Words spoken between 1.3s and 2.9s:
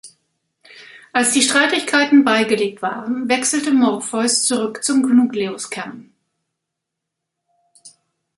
die Streitigkeiten beigelegt